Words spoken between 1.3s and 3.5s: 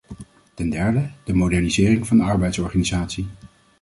modernisering van de arbeidsorganisatie.